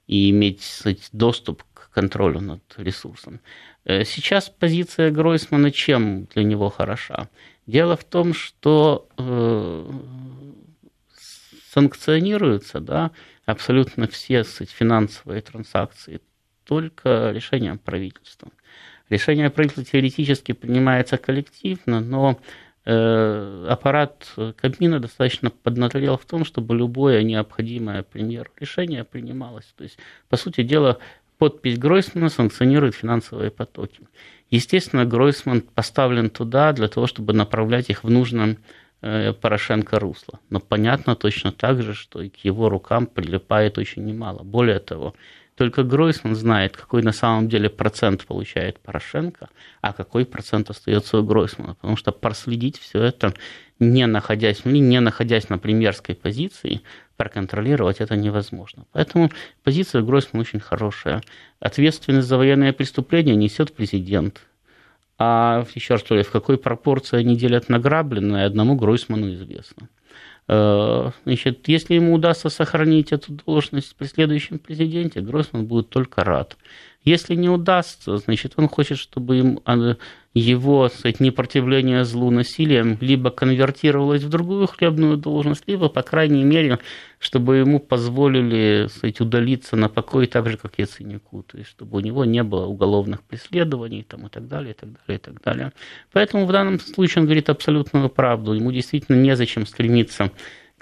[0.07, 3.39] и иметь кстати, доступ контролю над ресурсом.
[3.85, 7.29] Э, сейчас позиция Гройсмана чем для него хороша?
[7.65, 9.91] Дело в том, что э,
[11.71, 13.11] санкционируются да,
[13.45, 16.21] абсолютно все финансовые транзакции
[16.65, 18.49] только решением правительства.
[19.09, 22.39] Решение правительства теоретически принимается коллективно, но
[22.85, 29.73] э, аппарат Кабмина достаточно поднаторел в том, чтобы любое необходимое премьер решение принималось.
[29.77, 29.97] То есть,
[30.27, 30.97] по сути дела,
[31.37, 34.01] подпись Гройсмана санкционирует финансовые потоки.
[34.49, 38.57] Естественно, Гройсман поставлен туда для того, чтобы направлять их в нужном
[38.99, 40.39] Э, Порошенко русло.
[40.49, 44.41] Но понятно точно так же, что и к его рукам прилипает очень немало.
[44.41, 45.13] Более того,
[45.55, 49.49] только Гройсман знает, какой на самом деле процент получает Порошенко,
[49.81, 51.75] а какой процент остается у Гройсмана.
[51.75, 53.35] Потому что проследить все это,
[53.79, 56.81] не находясь, не находясь на премьерской позиции,
[57.17, 58.85] проконтролировать это невозможно.
[58.93, 59.31] Поэтому
[59.63, 61.21] позиция Гройсмана очень хорошая.
[61.59, 64.41] Ответственность за военные преступления несет президент.
[65.17, 69.89] А еще раз говорю, в какой пропорции они делят награбленное, одному Гройсману известно.
[70.47, 76.55] Э, значит, если ему удастся сохранить эту должность при следующем президенте, Гройсман будет только рад.
[77.07, 79.95] Если не удастся, значит, он хочет, чтобы им, а,
[80.33, 86.79] его сказать, непротивление злу насилием либо конвертировалось в другую хлебную должность, либо, по крайней мере,
[87.19, 92.01] чтобы ему позволили сказать, удалиться на покой так же, как Яценюку, то есть чтобы у
[92.01, 95.71] него не было уголовных преследований там, и так далее, и так далее, и так далее.
[96.11, 98.51] Поэтому в данном случае он говорит абсолютную правду.
[98.51, 100.29] Ему действительно незачем стремиться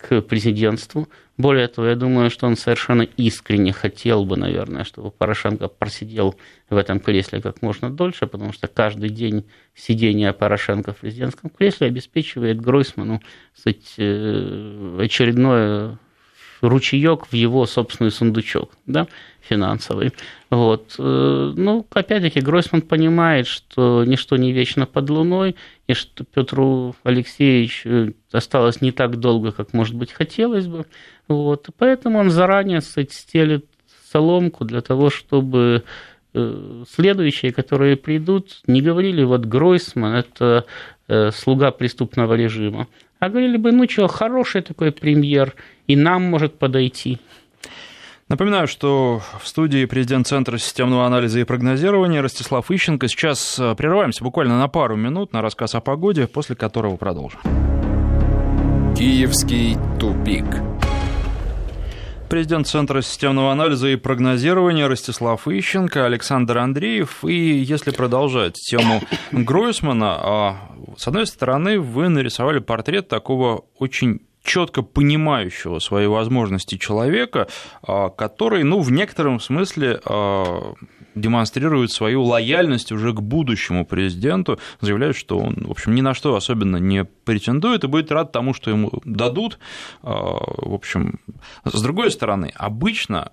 [0.07, 1.07] к президентству.
[1.37, 6.35] Более того, я думаю, что он совершенно искренне хотел бы, наверное, чтобы Порошенко просидел
[6.69, 11.87] в этом кресле как можно дольше, потому что каждый день сидения Порошенко в президентском кресле
[11.87, 13.21] обеспечивает Гройсману
[13.53, 15.97] кстати, э, очередное
[16.61, 19.07] ручеек в его собственный сундучок да,
[19.47, 20.11] финансовый.
[20.49, 20.95] Вот.
[20.99, 25.55] Э, ну, опять-таки, Гройсман понимает, что ничто не вечно под луной,
[25.87, 30.85] и что Петру Алексеевичу осталось не так долго, как, может быть, хотелось бы.
[31.27, 31.67] Вот.
[31.77, 33.65] Поэтому он заранее кстати, стелит
[34.11, 35.83] соломку для того, чтобы
[36.33, 40.65] э, следующие, которые придут, не говорили, вот Гройсман– это
[41.07, 42.87] э, слуга преступного режима,
[43.19, 45.53] а говорили бы, ну что, хороший такой премьер,
[45.87, 47.19] и нам может подойти.
[48.27, 53.07] Напоминаю, что в студии президент Центра системного анализа и прогнозирования Ростислав Ищенко.
[53.07, 57.39] Сейчас э, прерываемся буквально на пару минут на рассказ о погоде, после которого продолжим.
[58.97, 60.43] Киевский тупик.
[62.27, 67.23] Президент Центра системного анализа и прогнозирования Ростислав Ищенко, Александр Андреев.
[67.25, 70.55] И если продолжать тему Гройсмана, а,
[70.97, 77.47] с одной стороны, вы нарисовали портрет такого очень четко понимающего свои возможности человека,
[77.81, 80.73] а, который, ну, в некотором смысле а,
[81.15, 86.35] демонстрирует свою лояльность уже к будущему президенту, заявляет, что он, в общем, ни на что
[86.35, 89.59] особенно не претендует и будет рад тому, что ему дадут.
[90.03, 91.19] А, в общем,
[91.63, 93.31] с другой стороны, обычно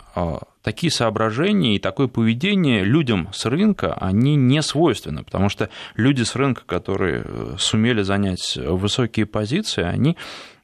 [0.62, 6.36] такие соображения и такое поведение людям с рынка, они не свойственны, потому что люди с
[6.36, 10.16] рынка, которые э, сумели занять высокие позиции, они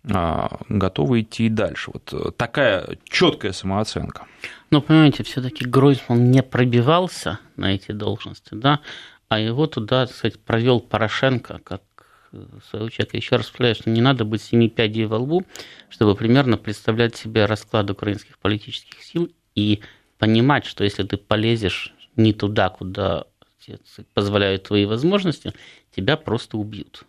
[0.09, 1.91] готовы идти и дальше.
[1.93, 4.27] Вот э, такая четкая самооценка.
[4.71, 8.81] Ну, понимаете, все-таки Гройсман не пробивался на эти должности, да,
[9.29, 11.83] а его туда, кстати, провел Порошенко, как
[12.33, 13.17] э, своего человека.
[13.19, 15.45] Еще раз повторяю, что не надо быть семи пядей во лбу,
[15.91, 19.81] чтобы примерно представлять себе расклад украинских политических сил и
[20.19, 23.25] понимать, что если ты полезешь не туда, куда
[24.15, 25.53] позволяют твои возможности,
[25.95, 27.05] тебя просто убьют.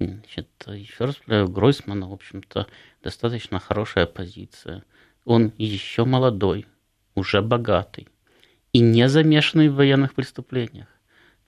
[0.00, 2.66] Значит, еще раз говорю, Гройсмана, в общем-то,
[3.02, 4.82] достаточно хорошая позиция.
[5.26, 6.66] Он еще молодой,
[7.14, 8.08] уже богатый
[8.72, 10.88] и не замешанный в военных преступлениях.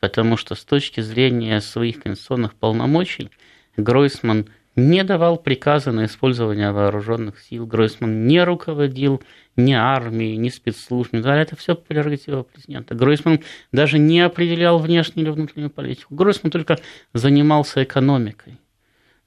[0.01, 3.31] Потому что с точки зрения своих конституционных полномочий
[3.77, 7.67] Гройсман не давал приказа на использование вооруженных сил.
[7.67, 9.23] Гройсман не руководил
[9.57, 11.21] ни армией, ни спецслужбами.
[11.21, 12.95] Да, это все прерогатива президента.
[12.95, 16.15] Гройсман даже не определял внешнюю или внутреннюю политику.
[16.15, 16.79] Гройсман только
[17.13, 18.59] занимался экономикой.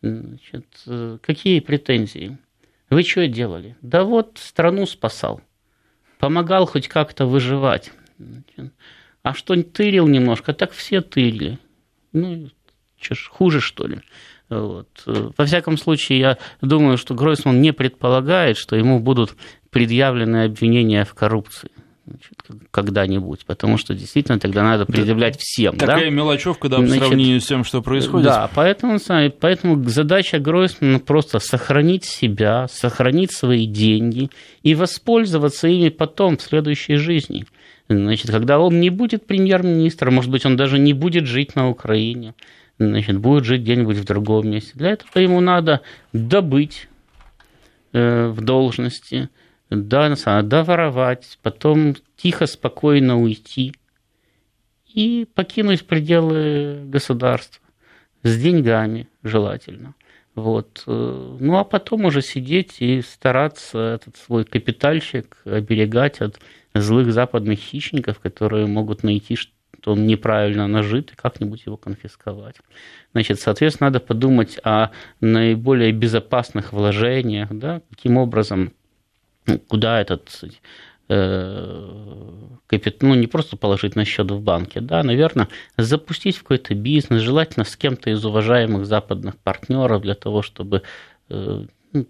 [0.02, 0.66] Значит,
[1.22, 2.38] какие претензии?
[2.89, 3.76] Вы что делали?
[3.82, 5.41] Да вот страну спасал.
[6.20, 7.91] Помогал хоть как-то выживать.
[9.22, 11.60] А что тырил немножко, так все тырили.
[12.14, 12.50] Ну,
[13.00, 14.02] что ж, хуже, что ли?
[14.50, 14.88] Вот.
[15.06, 19.36] Во всяком случае, я думаю, что Гройсман не предполагает, что ему будут
[19.72, 21.72] предъявлены обвинения в коррупции
[22.72, 25.76] когда-нибудь, потому что действительно тогда надо предъявлять всем.
[25.76, 26.10] Такая да?
[26.10, 28.28] мелочевка, да, по Значит, сравнению с тем, что происходит.
[28.28, 29.00] Да, поэтому,
[29.39, 34.30] поэтому задача Гройсмана просто сохранить себя, сохранить свои деньги
[34.62, 37.46] и воспользоваться ими потом в следующей жизни.
[37.89, 42.34] Значит, когда он не будет премьер-министром, может быть, он даже не будет жить на Украине,
[42.78, 44.71] значит, будет жить где-нибудь в другом месте.
[44.76, 45.82] Для этого ему надо
[46.13, 46.88] добыть
[47.93, 49.30] э, в должности,
[49.69, 53.73] да, доворовать, потом тихо, спокойно уйти
[54.93, 57.61] и покинуть пределы государства
[58.23, 59.95] с деньгами желательно.
[60.36, 60.84] Вот.
[60.86, 66.39] Э, ну, а потом уже сидеть и стараться этот свой капитальщик оберегать от
[66.73, 69.38] злых западных хищников, которые могут найти
[69.92, 72.56] он неправильно нажит, и как-нибудь его конфисковать.
[73.14, 74.90] Значит, соответственно, надо подумать о
[75.22, 78.74] наиболее безопасных вложениях, да, каким образом
[79.46, 80.30] ну, куда этот
[81.10, 81.90] э,
[82.68, 87.22] капитал, ну, не просто положить на счет в банке, да, наверное, запустить в какой-то бизнес,
[87.22, 90.82] желательно с кем-то из уважаемых западных партнеров для того, чтобы
[91.30, 92.08] э, ну,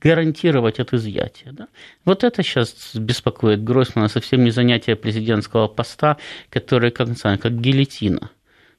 [0.00, 1.52] гарантировать это изъятие.
[1.52, 1.68] Да?
[2.04, 6.16] Вот это сейчас беспокоит Гройсмана, совсем не занятие президентского поста,
[6.50, 8.30] которое, как, как гильотина.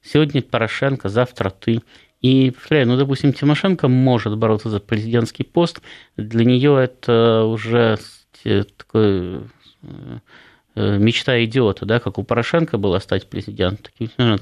[0.02, 1.82] Сегодня Порошенко, завтра ты.
[2.22, 5.80] И, ну, допустим, Тимошенко может бороться за президентский пост.
[6.16, 7.98] Для нее это уже
[8.76, 9.40] такой
[9.82, 10.18] Э,
[10.98, 13.92] мечта идиота, да, как у Порошенко было стать президентом,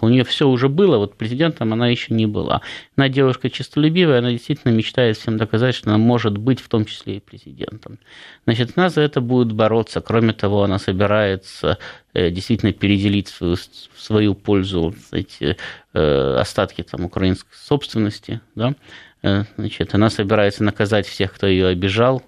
[0.00, 2.60] у нее все уже было, вот президентом она еще не была.
[2.96, 7.16] Она девушка честолюбивая, она действительно мечтает всем доказать, что она может быть в том числе
[7.16, 7.98] и президентом.
[8.44, 10.00] Значит, она за это будет бороться.
[10.00, 11.78] Кроме того, она собирается
[12.14, 13.56] э, действительно переделить свою,
[13.96, 15.56] свою пользу эти
[15.92, 18.40] э, остатки там, украинской собственности.
[18.54, 18.74] Да?
[19.22, 22.22] Значит, она собирается наказать всех, кто ее обижал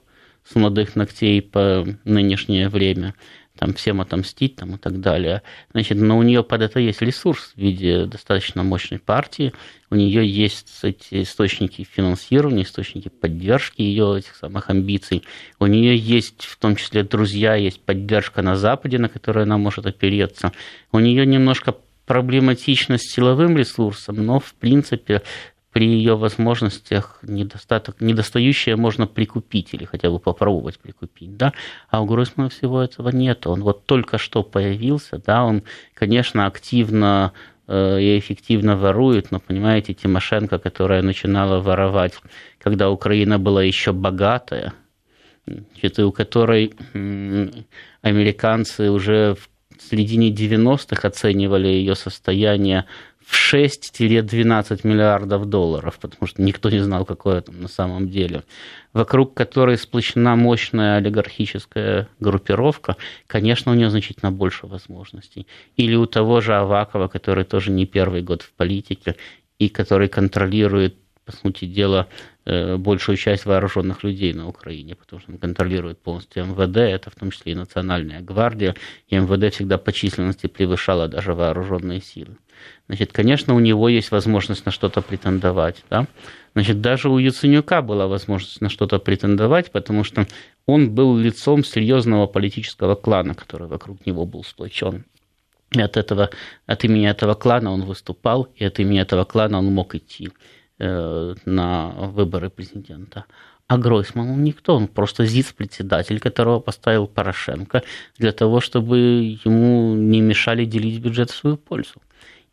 [0.45, 3.15] с молодых ногтей по нынешнее время
[3.61, 5.43] там всем отомстить там, и так далее.
[5.73, 9.53] Значит, но у нее под это есть ресурс в виде достаточно мощной партии,
[9.91, 15.25] у нее есть эти источники финансирования, источники поддержки ее этих самых амбиций,
[15.59, 19.85] у нее есть в том числе друзья, есть поддержка на Западе, на которую она может
[19.85, 20.53] опереться,
[20.91, 25.21] у нее немножко проблематичность силовым ресурсом, но в принципе
[25.73, 31.53] при ее возможностях недостаток, недостающее можно прикупить или хотя бы попробовать прикупить, да,
[31.89, 33.47] а у Гройсмана всего этого нет.
[33.47, 35.63] Он вот только что появился, да, он,
[35.95, 37.33] конечно, активно
[37.69, 42.15] э, и эффективно ворует, но, понимаете, Тимошенко, которая начинала воровать,
[42.59, 44.73] когда Украина была еще богатая,
[45.47, 46.75] значит, и у которой
[48.03, 49.49] американцы уже в
[49.89, 52.87] середине 90-х оценивали ее состояние
[53.31, 58.43] в 6-12 миллиардов долларов, потому что никто не знал, какое это на самом деле,
[58.93, 62.97] вокруг которой сплощена мощная олигархическая группировка,
[63.29, 65.47] конечно, у нее значительно больше возможностей.
[65.77, 69.15] Или у того же Авакова, который тоже не первый год в политике,
[69.61, 72.09] и который контролирует, по сути дела,
[72.79, 77.31] большую часть вооруженных людей на Украине, потому что он контролирует полностью МВД, это в том
[77.31, 78.75] числе и Национальная гвардия,
[79.09, 82.37] и МВД всегда по численности превышала даже вооруженные силы
[82.91, 85.85] значит, конечно, у него есть возможность на что-то претендовать.
[85.91, 86.07] Да?
[86.55, 90.27] Значит, даже у Яценюка была возможность на что-то претендовать, потому что
[90.67, 95.05] он был лицом серьезного политического клана, который вокруг него был сплочен.
[95.71, 96.31] И от, этого,
[96.67, 100.31] от имени этого клана он выступал, и от имени этого клана он мог идти э,
[100.81, 103.25] на выборы президента.
[103.71, 107.85] А Гройсман он никто, он просто ЗИЦ-председатель, которого поставил Порошенко
[108.19, 108.99] для того, чтобы
[109.45, 112.03] ему не мешали делить бюджет в свою пользу.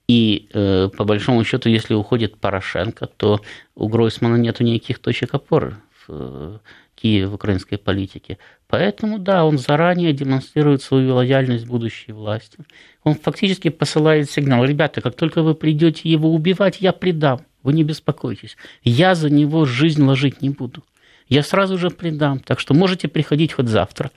[0.07, 3.41] И э, по большому счету, если уходит Порошенко, то
[3.73, 6.57] у Гройсмана нет никаких точек опоры в э,
[6.93, 8.37] Киеве в украинской политике.
[8.67, 12.59] Поэтому, да, он заранее демонстрирует свою лояльность будущей власти.
[13.03, 17.83] Он фактически посылает сигнал, ребята, как только вы придете его убивать, я предам вы не
[17.83, 18.55] беспокойтесь.
[18.83, 20.83] Я за него жизнь ложить не буду.
[21.27, 24.09] Я сразу же предам, так что можете приходить хоть завтра.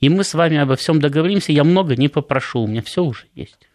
[0.00, 3.26] И мы с вами обо всем договоримся, я много не попрошу, у меня все уже
[3.36, 3.68] есть.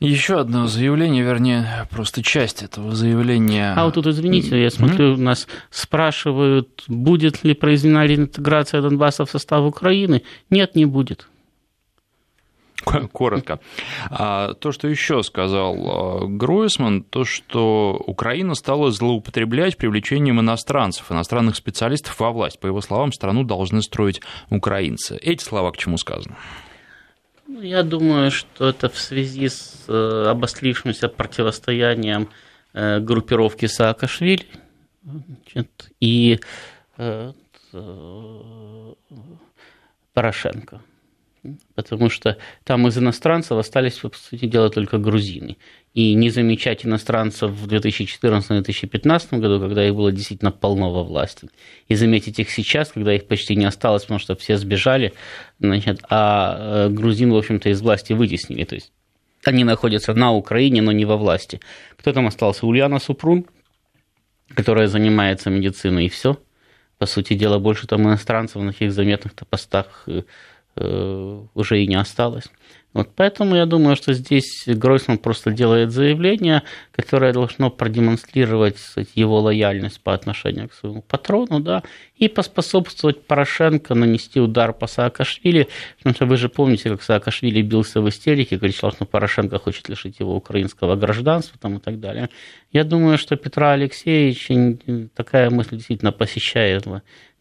[0.00, 3.74] Еще одно заявление, вернее, просто часть этого заявления.
[3.76, 5.20] А вот тут, извините, я смотрю, mm-hmm.
[5.20, 10.22] нас спрашивают, будет ли произведена реинтеграция Донбасса в состав Украины.
[10.50, 11.28] Нет, не будет.
[13.12, 13.60] Коротко.
[14.10, 21.56] А то, что еще сказал а, Гройсман, то, что Украина стала злоупотреблять привлечением иностранцев, иностранных
[21.56, 22.60] специалистов во власть.
[22.60, 24.20] По его словам, страну должны строить
[24.50, 25.16] украинцы.
[25.16, 26.36] Эти слова к чему сказаны?
[27.46, 32.28] Ну, я думаю, что это в связи с э, обострившимся противостоянием
[32.72, 34.46] э, группировки Саакашвили
[36.00, 36.40] и
[36.96, 37.32] э,
[40.14, 40.80] Порошенко
[41.74, 45.56] потому что там из иностранцев остались, по сути дела, только грузины.
[45.92, 51.48] И не замечать иностранцев в 2014-2015 году, когда их было действительно полно во власти,
[51.88, 55.12] и заметить их сейчас, когда их почти не осталось, потому что все сбежали,
[55.60, 58.64] значит, а э, грузин, в общем-то, из власти вытеснили.
[58.64, 58.92] То есть
[59.44, 61.60] они находятся на Украине, но не во власти.
[61.96, 62.66] Кто там остался?
[62.66, 63.46] Ульяна Супрун,
[64.54, 66.38] которая занимается медициной, и все.
[66.98, 70.22] По сути дела, больше там иностранцев на таких заметных-то постах э,
[70.76, 72.44] уже и не осталось.
[72.94, 76.62] Вот поэтому я думаю, что здесь Гройсман просто делает заявление,
[76.92, 81.82] которое должно продемонстрировать кстати, его лояльность по отношению к своему патрону, да,
[82.16, 85.66] и поспособствовать Порошенко нанести удар по Саакашвили,
[85.98, 90.20] потому что вы же помните, как Саакашвили бился в истерике, кричал, что Порошенко хочет лишить
[90.20, 92.30] его украинского гражданства там, и так далее.
[92.70, 96.86] Я думаю, что Петра Алексеевича такая мысль действительно посещает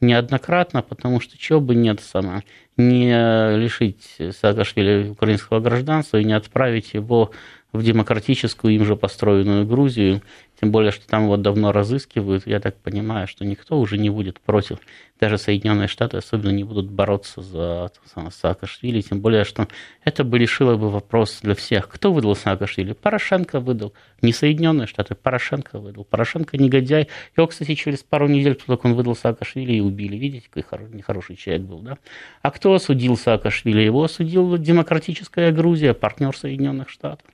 [0.02, 2.42] неоднократно, потому что чего бы нет сама
[2.78, 7.32] не лишить Саакашвили украинского гражданства и не отправить его
[7.74, 10.22] в демократическую им же построенную Грузию,
[10.62, 14.40] тем более, что там его давно разыскивают, я так понимаю, что никто уже не будет
[14.40, 14.80] против
[15.24, 17.92] даже Соединенные Штаты особенно не будут бороться за
[18.30, 19.70] Саакашвили, тем более, что
[20.04, 21.88] это бы решило бы вопрос для всех.
[21.88, 22.92] Кто выдал Саакашвили?
[22.92, 23.94] Порошенко выдал.
[24.22, 26.04] Не Соединенные Штаты, Порошенко выдал.
[26.04, 27.08] Порошенко негодяй.
[27.38, 30.18] Его, кстати, через пару недель только он выдал Саакашвили и убили.
[30.18, 31.98] Видите, какой нехороший человек был, да?
[32.42, 33.80] А кто осудил Саакашвили?
[33.80, 37.26] Его осудила демократическая Грузия, партнер Соединенных Штатов.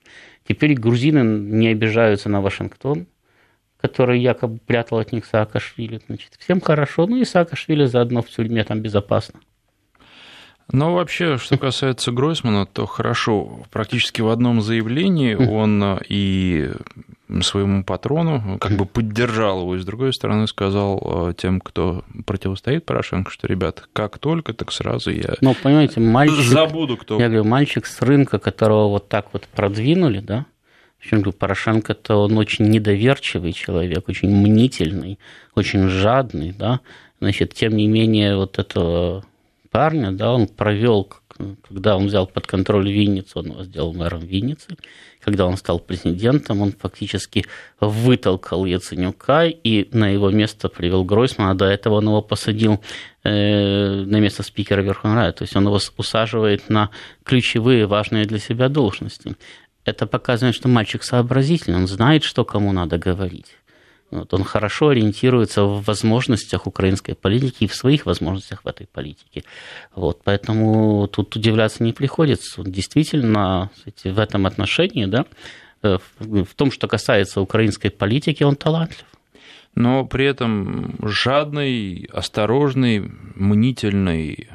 [0.46, 3.06] Теперь грузины не обижаются на Вашингтон,
[3.80, 6.00] который якобы прятал от них Саакашвили.
[6.06, 9.40] Значит, всем хорошо, ну и Саакашвили заодно в тюрьме там безопасно.
[10.72, 16.70] Но вообще, что касается Гройсмана, то хорошо, практически в одном заявлении он и
[17.42, 22.84] своему патрону как бы поддержал его, и с другой стороны сказал э, тем, кто противостоит
[22.84, 27.20] Порошенко, что, ребят, как только, так сразу я ну, понимаете, мальчик, забуду, кто...
[27.20, 30.46] Я говорю, мальчик с рынка, которого вот так вот продвинули, да,
[31.00, 35.18] причем Порошенко-то он очень недоверчивый человек, очень мнительный,
[35.54, 36.80] очень жадный, да.
[37.20, 39.24] Значит, тем не менее, вот этого
[39.70, 41.10] парня, да, он провел,
[41.68, 44.76] когда он взял под контроль Винницу, он его сделал мэром Винницы,
[45.20, 47.46] когда он стал президентом, он фактически
[47.80, 52.80] вытолкал Яценюка и на его место привел Гройсмана, до этого он его посадил
[53.22, 56.90] э, на место спикера Верховного Рада, то есть он его усаживает на
[57.24, 59.36] ключевые, важные для себя должности.
[59.84, 63.56] Это показывает, что мальчик сообразительный, он знает, что кому надо говорить.
[64.10, 69.44] Вот, он хорошо ориентируется в возможностях украинской политики и в своих возможностях в этой политике.
[69.94, 72.62] Вот, поэтому тут удивляться не приходится.
[72.64, 73.70] Действительно
[74.04, 75.26] в этом отношении, да,
[75.82, 79.04] э, в том, что касается украинской политики, он талантлив.
[79.76, 84.48] Но при этом жадный, осторожный, мнительный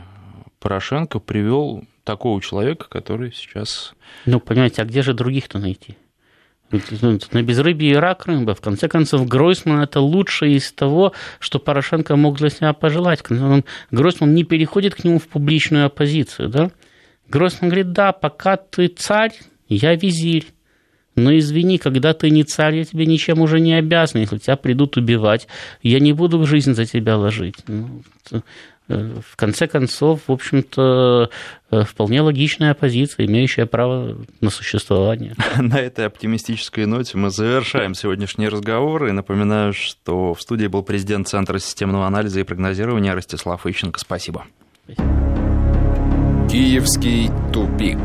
[0.60, 3.94] Порошенко привел такого человека, который сейчас...
[4.26, 5.96] Ну, понимаете, а где же других-то найти?
[6.72, 8.56] На безрыбье и рак рыба.
[8.56, 13.24] В конце концов, Гройсман– это лучшее из того, что Порошенко мог для себя пожелать.
[13.92, 16.50] Гройсман не переходит к нему в публичную оппозицию.
[16.50, 16.72] Да?
[17.30, 19.34] Гройсман говорит, да, пока ты царь,
[19.68, 20.48] я визирь.
[21.16, 24.22] Но извини, когда ты не царь, я тебе ничем уже не обязан.
[24.22, 25.48] Если тебя придут убивать,
[25.82, 27.56] я не буду жизнь за тебя ложить.
[27.68, 28.04] Ну,
[28.88, 31.30] в конце концов, в общем-то,
[31.72, 35.36] э, вполне логичная оппозиция, имеющая право на существование.
[35.58, 39.08] На этой оптимистической ноте мы завершаем сегодняшний разговор.
[39.08, 44.00] И напоминаю, что в студии был президент Центра системного анализа и прогнозирования Ростислав Ищенко.
[44.00, 44.46] Спасибо.
[46.48, 48.00] Киевский тупик.